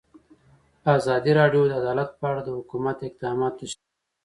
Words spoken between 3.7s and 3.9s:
کړي.